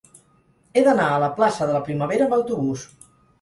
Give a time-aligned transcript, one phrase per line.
[0.73, 2.89] He d'anar a la plaça de la Primavera amb autobús.